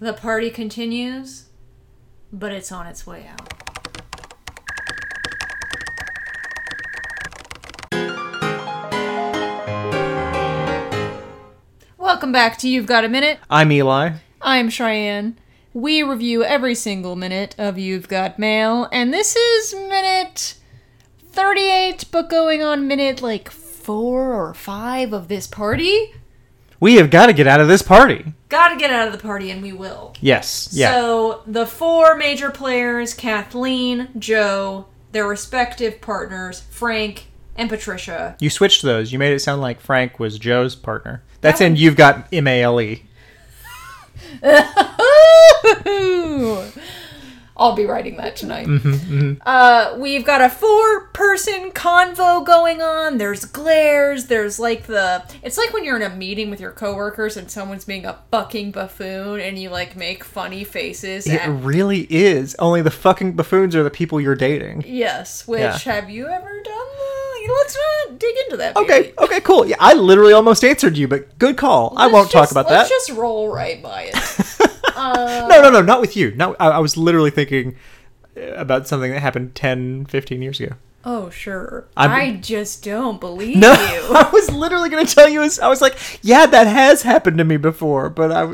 [0.00, 1.46] The party continues,
[2.32, 3.52] but it's on its way out.
[11.98, 13.40] Welcome back to You've Got a Minute.
[13.50, 14.12] I'm Eli.
[14.40, 15.36] I'm Cheyenne.
[15.74, 20.54] We review every single minute of You've Got Mail, and this is minute
[21.32, 26.14] 38, but going on minute like four or five of this party.
[26.78, 28.34] We have got to get out of this party.
[28.48, 30.14] Gotta get out of the party, and we will.
[30.20, 30.70] Yes.
[30.72, 30.92] Yeah.
[30.92, 38.36] So the four major players Kathleen, Joe, their respective partners, Frank, and Patricia.
[38.40, 39.12] you switched those.
[39.12, 41.22] You made it sound like Frank was Joe's partner.
[41.40, 43.02] That's That in You've Got M A L E.
[47.58, 48.66] I'll be writing that tonight.
[48.68, 53.18] Mm-hmm, Uh, we've got a four-person convo going on.
[53.18, 54.26] There's glares.
[54.26, 55.24] There's like the.
[55.42, 58.70] It's like when you're in a meeting with your coworkers and someone's being a fucking
[58.70, 61.26] buffoon, and you like make funny faces.
[61.26, 62.54] It at- really is.
[62.60, 64.84] Only the fucking buffoons are the people you're dating.
[64.86, 65.46] yes.
[65.48, 65.76] Which Yeah.
[65.78, 66.74] have you ever done?
[66.74, 67.76] The, let's
[68.08, 68.76] not dig into that.
[68.76, 69.14] Okay, baby.
[69.18, 69.66] okay, cool.
[69.66, 71.94] Yeah, I literally almost answered you, but good call.
[71.96, 72.94] I Let's won't talk just- about let's that.
[72.94, 74.14] just roll right by it.
[74.98, 76.32] No, no, no, not with you.
[76.34, 77.76] No, I, I was literally thinking
[78.36, 80.74] uh, about something that happened 10, 15 years ago.
[81.04, 81.86] oh, sure.
[81.96, 83.78] I'm- I just don't believe No, you.
[84.14, 85.40] I was literally going to tell you.
[85.62, 88.52] I was like, yeah, that has happened to me before, but I.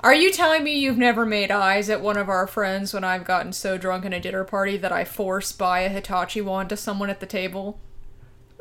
[0.00, 3.24] Are you telling me you've never made eyes at one of our friends when I've
[3.24, 6.76] gotten so drunk in a dinner party that I force buy a Hitachi wand to
[6.76, 7.78] someone at the table?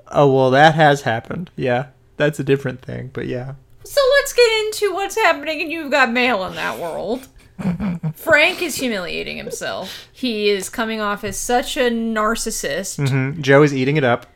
[0.07, 1.49] Oh well, that has happened.
[1.55, 3.55] Yeah, that's a different thing, but yeah.
[3.83, 7.27] So let's get into what's happening and you've got mail in that world.
[8.15, 10.07] Frank is humiliating himself.
[10.11, 13.07] He is coming off as such a narcissist.
[13.09, 14.27] hmm Joe is eating it up.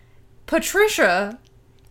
[0.46, 1.40] Patricia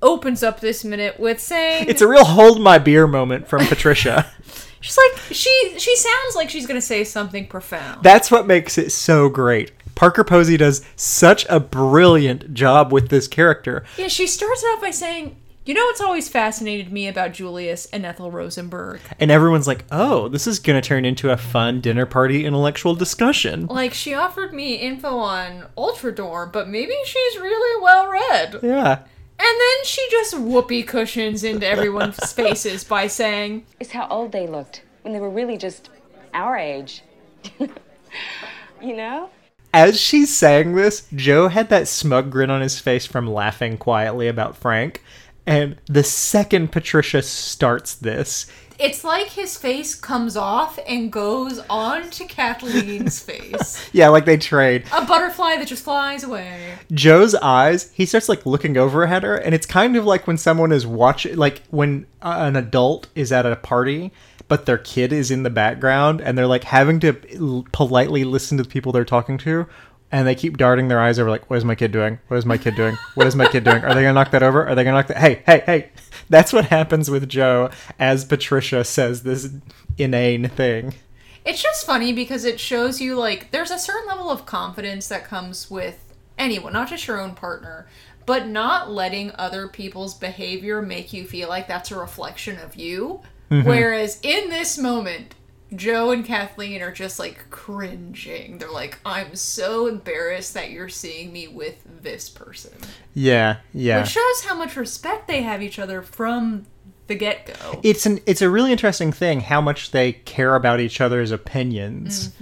[0.03, 4.31] opens up this minute with saying It's a real hold my beer moment from Patricia.
[4.81, 8.03] she's like she she sounds like she's going to say something profound.
[8.03, 9.73] That's what makes it so great.
[9.95, 13.85] Parker Posey does such a brilliant job with this character.
[13.97, 18.05] Yeah, she starts off by saying, "You know what's always fascinated me about Julius and
[18.05, 19.01] Ethel Rosenberg?
[19.19, 22.95] And everyone's like, oh, this is going to turn into a fun dinner party intellectual
[22.95, 23.67] discussion.
[23.67, 28.99] Like she offered me info on Ultradorm, but maybe she's really well read." Yeah.
[29.37, 34.47] And then she just whoopee cushions into everyone's faces by saying, is how old they
[34.47, 35.91] looked when they were really just
[36.33, 37.03] our age.
[37.59, 39.31] you know?
[39.73, 44.29] As she's saying this, Joe had that smug grin on his face from laughing quietly
[44.29, 45.03] about Frank.
[45.47, 48.47] And the second Patricia starts this,
[48.79, 54.39] "It's like his face comes off and goes on to Kathleen's face, yeah, like they
[54.39, 54.85] trade.
[54.93, 59.37] a butterfly that just flies away." Joe's eyes, he starts like looking over at her,
[59.37, 63.31] and it's kind of like when someone is watching, like when uh, an adult is
[63.31, 64.13] at a party,
[64.49, 68.57] but their kid is in the background, and they're like having to l- politely listen
[68.57, 69.67] to the people they're talking to,
[70.15, 72.21] and they keep darting their eyes over, like, what is my kid doing?
[72.29, 72.97] What is my kid doing?
[73.17, 73.83] What is my kid doing?
[73.83, 74.65] Are they gonna knock that over?
[74.65, 75.17] Are they gonna knock that?
[75.17, 75.91] Hey, hey, hey!
[76.31, 79.51] That's what happens with Joe as Patricia says this
[79.99, 80.95] inane thing.
[81.45, 85.25] It's just funny because it shows you like there's a certain level of confidence that
[85.25, 87.89] comes with anyone, not just your own partner,
[88.25, 93.21] but not letting other people's behavior make you feel like that's a reflection of you.
[93.51, 93.69] Mm-hmm.
[93.69, 95.35] Whereas in this moment,
[95.75, 98.59] Joe and Kathleen are just like cringing.
[98.59, 102.73] They're like, I'm so embarrassed that you're seeing me with this person.
[103.15, 104.01] Yeah, yeah.
[104.01, 106.67] Which shows how much respect they have each other from
[107.07, 107.81] the get go.
[107.83, 112.33] it's an it's a really interesting thing how much they care about each other's opinions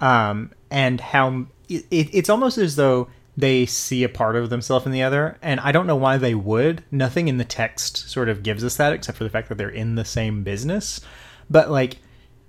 [0.00, 4.92] um and how it, it's almost as though they see a part of themselves in
[4.92, 8.44] the other and i don't know why they would nothing in the text sort of
[8.44, 11.00] gives us that except for the fact that they're in the same business
[11.50, 11.96] but like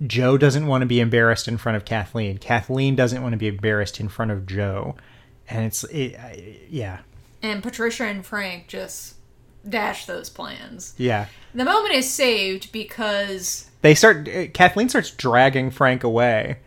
[0.04, 2.38] joe doesn't want to be embarrassed in front of kathleen.
[2.38, 4.96] Kathleen doesn't want to be embarrassed in front of joe.
[5.48, 6.98] And it's it, I- yeah.
[7.42, 9.14] And Patricia and Frank just
[9.68, 10.94] dash those plans.
[10.96, 11.26] yeah.
[11.54, 16.58] The moment is saved because they start uh, kathleen starts dragging frank away.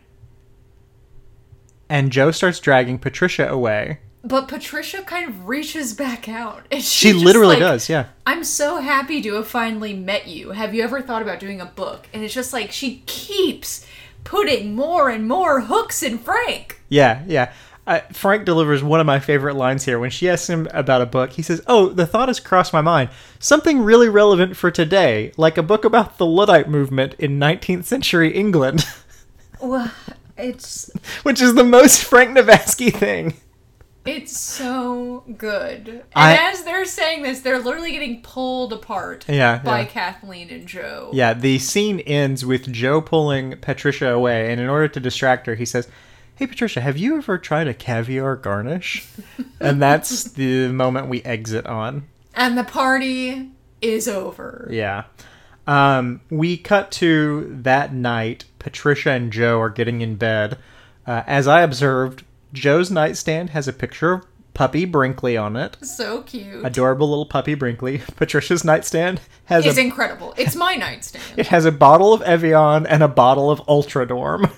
[1.87, 6.65] And joe starts dragging patricia away but Patricia kind of reaches back out.
[6.71, 10.51] And she just literally like, does yeah I'm so happy to have finally met you.
[10.51, 12.07] Have you ever thought about doing a book?
[12.13, 13.85] And it's just like she keeps
[14.23, 16.81] putting more and more hooks in Frank.
[16.89, 17.53] yeah yeah
[17.87, 21.05] uh, frank delivers one of my favorite lines here when she asks him about a
[21.07, 25.31] book he says oh the thought has crossed my mind something really relevant for today
[25.37, 28.85] like a book about the luddite movement in 19th century england
[29.61, 29.91] Well,
[30.37, 30.91] it's
[31.23, 33.33] which is the most frank navasky thing
[34.15, 35.87] It's so good.
[35.87, 39.85] And I- as they're saying this, they're literally getting pulled apart Yeah, by yeah.
[39.85, 41.09] Kathleen and Joe.
[41.13, 45.55] Yeah, the scene ends with Joe pulling Patricia away, and in order to distract her,
[45.55, 45.87] he says,
[46.35, 49.05] Hey Patricia, have you ever tried a caviar garnish?
[49.59, 52.07] and that's the moment we exit on.
[52.33, 53.49] And the party
[53.81, 54.67] is over.
[54.71, 55.03] Yeah.
[55.67, 58.45] Um, we cut to that night.
[58.57, 60.57] Patricia and Joe are getting in bed.
[61.05, 62.23] Uh, as I observed,
[62.53, 65.77] Joe's nightstand has a picture of puppy Brinkley on it.
[65.81, 66.65] So cute.
[66.65, 67.99] Adorable little puppy Brinkley.
[68.17, 70.33] Patricia's nightstand has It's a incredible.
[70.37, 71.23] It's my nightstand.
[71.37, 74.51] it has a bottle of Evian and a bottle of Ultradorm.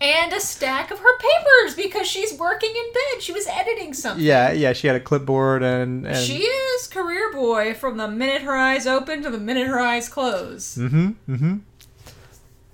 [0.00, 3.22] and a stack of her papers because she's working in bed.
[3.22, 4.24] She was editing something.
[4.24, 4.72] yeah, yeah.
[4.72, 8.86] She had a clipboard and, and She is career boy from the minute her eyes
[8.86, 10.76] open to the minute her eyes close.
[10.76, 11.32] Mm-hmm.
[11.32, 11.56] Mm-hmm.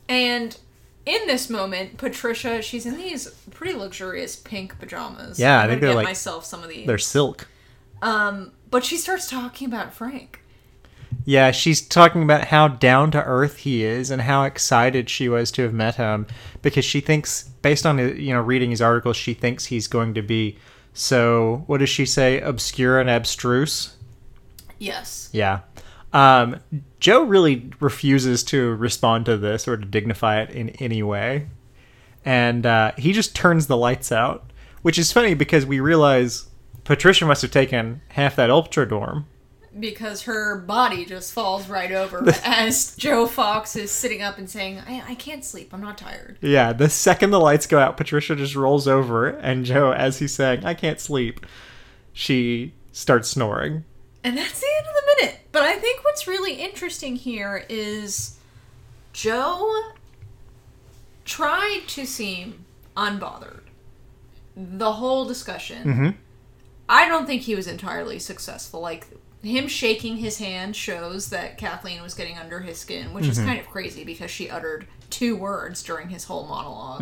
[0.09, 0.57] And
[1.05, 5.39] in this moment, Patricia, she's in these pretty luxurious pink pajamas.
[5.39, 6.87] Yeah, I think they're get like- myself some of these.
[6.87, 7.49] They're silk.
[8.01, 10.41] Um, but she starts talking about Frank.
[11.25, 15.53] Yeah, she's talking about how down to earth he is and how excited she was
[15.53, 16.27] to have met him
[16.63, 20.23] because she thinks, based on you know reading his articles, she thinks he's going to
[20.23, 20.59] be
[20.95, 21.65] so.
[21.67, 22.41] What does she say?
[22.41, 23.97] Obscure and abstruse.
[24.79, 25.29] Yes.
[25.33, 25.61] Yeah.
[26.13, 26.61] Um,
[27.01, 31.49] Joe really refuses to respond to this or to dignify it in any way,
[32.25, 34.51] and uh, he just turns the lights out,
[34.83, 36.49] which is funny because we realize
[36.85, 39.25] Patricia must have taken half that Ultradorm.
[39.79, 44.81] Because her body just falls right over as Joe Fox is sitting up and saying,
[44.87, 45.73] I, I can't sleep.
[45.73, 46.37] I'm not tired.
[46.43, 50.35] Yeah, the second the lights go out, Patricia just rolls over, and Joe, as he's
[50.35, 51.47] saying, I can't sleep,
[52.13, 53.85] she starts snoring.
[54.23, 55.02] And that's the end of the.
[55.53, 58.39] But I think what's really interesting here is
[59.13, 59.93] Joe
[61.25, 62.65] tried to seem
[62.97, 63.61] unbothered.
[64.57, 65.85] The whole discussion.
[65.85, 66.15] Mhm.
[66.89, 68.81] I don't think he was entirely successful.
[68.81, 69.07] Like,
[69.43, 73.59] him shaking his hand shows that Kathleen was getting under his skin, which is kind
[73.59, 77.01] of crazy because she uttered two words during his whole monolog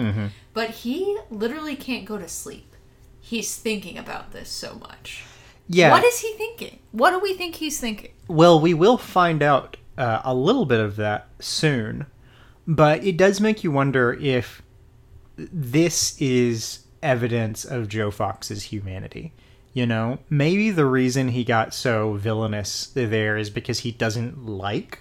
[0.54, 2.74] But he literally can't go to sleep.
[3.20, 5.22] He's thinking about this so much.
[5.72, 5.92] Yeah.
[5.92, 6.80] What is he thinking?
[6.90, 8.10] What do we think he's thinking?
[8.26, 12.06] well, we will find out uh, a little bit of that soon,
[12.66, 14.62] but it does make you wonder if
[15.36, 19.32] this is evidence of Joe Fox's humanity.
[19.72, 25.00] You know, maybe the reason he got so villainous there is because he doesn't like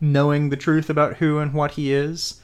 [0.00, 2.40] knowing the truth about who and what he is.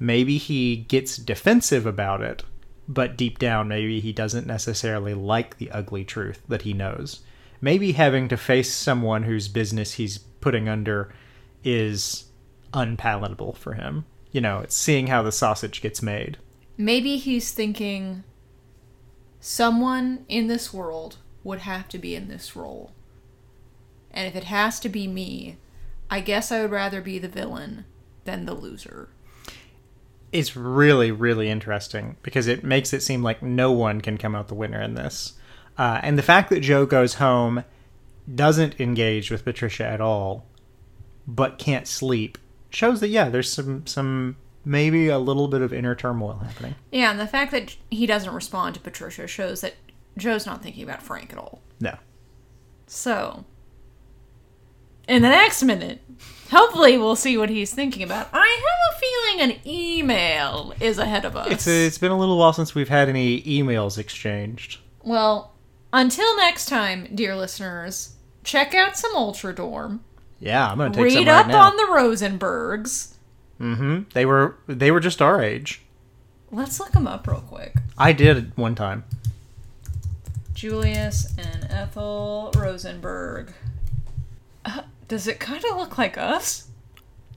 [0.00, 2.44] Maybe he gets defensive about it,
[2.88, 7.20] but deep down, maybe he doesn't necessarily like the ugly truth that he knows.
[7.60, 11.12] Maybe having to face someone whose business he's putting under
[11.62, 12.24] is
[12.72, 14.06] unpalatable for him.
[14.32, 16.38] You know, it's seeing how the sausage gets made.
[16.76, 18.24] Maybe he's thinking
[19.40, 22.92] someone in this world would have to be in this role.
[24.10, 25.58] And if it has to be me,
[26.10, 27.84] I guess I would rather be the villain
[28.24, 29.10] than the loser.
[30.32, 34.48] It's really, really interesting because it makes it seem like no one can come out
[34.48, 35.34] the winner in this.
[35.76, 37.64] Uh, and the fact that Joe goes home,
[38.32, 40.44] doesn't engage with Patricia at all,
[41.26, 42.36] but can't sleep,
[42.70, 46.74] shows that yeah, there's some some maybe a little bit of inner turmoil happening.
[46.92, 49.74] Yeah, and the fact that he doesn't respond to Patricia shows that
[50.16, 51.62] Joe's not thinking about Frank at all.
[51.80, 51.96] No.
[52.86, 53.44] So,
[55.08, 56.00] in the next minute,
[56.50, 58.28] hopefully we'll see what he's thinking about.
[58.32, 61.50] I have a feeling an email is ahead of us.
[61.50, 64.78] It's it's been a little while since we've had any emails exchanged.
[65.02, 65.54] Well,
[65.92, 70.00] until next time, dear listeners, check out some Ultradorm.
[70.40, 73.14] Yeah, I'm gonna take Read some up right on the Rosenbergs.
[73.60, 74.02] mm-hmm.
[74.12, 75.82] They were they were just our age.
[76.50, 77.74] Let's look them up real quick.
[77.96, 79.04] I did one time.
[80.54, 83.52] Julius and Ethel Rosenberg.
[84.64, 86.68] Uh, does it kind of look like us?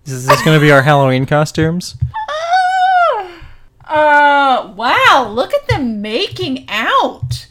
[0.06, 1.96] Is this gonna be our Halloween costumes?
[2.30, 3.32] Oh
[3.86, 7.48] Uh, wow, look at them making out.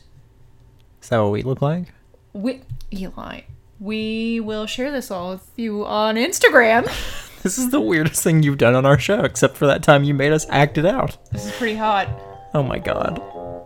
[1.02, 1.88] Is that what we look like?
[2.32, 2.62] We,
[2.92, 3.42] Eli,
[3.78, 6.88] we will share this all with you on Instagram.
[7.42, 10.12] This is the weirdest thing you've done on our show, except for that time you
[10.12, 11.16] made us act it out.
[11.32, 12.06] This is pretty hot.
[12.52, 13.18] Oh my god.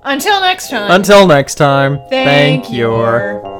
[0.04, 0.92] Until next time.
[0.92, 2.94] Until next time, Thank, thank you.
[2.96, 3.53] you.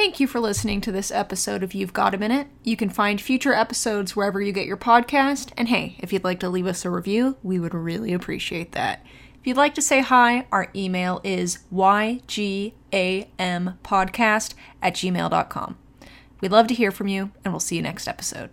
[0.00, 2.46] Thank you for listening to this episode of You've Got a Minute.
[2.64, 5.52] You can find future episodes wherever you get your podcast.
[5.58, 9.04] And hey, if you'd like to leave us a review, we would really appreciate that.
[9.38, 12.74] If you'd like to say hi, our email is ygampodcast
[14.80, 15.78] at gmail.com.
[16.40, 18.48] We'd love to hear from you, and we'll see you next episode.